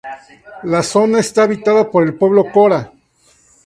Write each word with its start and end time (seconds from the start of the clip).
La 0.63 0.81
zona 0.81 1.19
está 1.19 1.43
habitada 1.43 1.91
por 1.91 2.01
el 2.03 2.15
Pueblo 2.15 2.45
cora. 2.51 2.91